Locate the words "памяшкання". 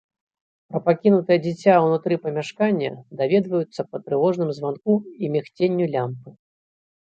2.23-2.89